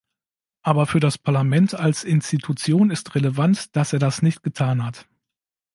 Aber 0.63 0.87
für 0.87 0.99
das 0.99 1.19
Parlament 1.19 1.75
als 1.75 2.03
Institution 2.05 2.89
ist 2.89 3.13
relevant, 3.13 3.75
dass 3.75 3.93
er 3.93 3.99
das 3.99 4.23
nicht 4.23 4.41
getan 4.41 4.83
hat. 4.83 5.07